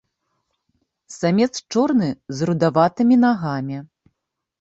[1.17, 2.09] Самец чорны
[2.39, 3.77] з рудаватымі нагамі.